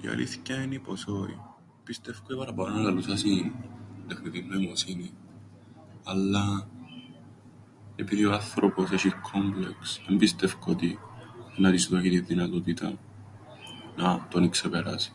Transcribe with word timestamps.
Η 0.00 0.08
αλήθκεια 0.08 0.56
ένι 0.56 0.78
πως 0.78 1.06
όι. 1.06 1.38
Πιστεύκω 1.84 2.32
οι 2.32 2.36
παραπάνω 2.36 2.78
ελαλούσασιν 2.78 3.52
τεχνητήν 4.08 4.46
νοημοσύνην, 4.48 5.10
αλλά 6.04 6.68
επειδή 7.96 8.24
ο 8.24 8.32
άνθρωπος 8.32 8.90
έσ̆ει 8.90 9.10
κκόμπλεξ 9.10 10.00
εν 10.08 10.16
πιστεύκω 10.16 10.70
ότι 10.72 10.98
εννά 11.56 11.70
της 11.70 11.88
δώκει 11.88 12.10
την 12.10 12.24
δυνατότηταν 12.26 12.98
να 13.96 14.26
τον 14.30 14.44
ι-ξεπεράσει. 14.44 15.12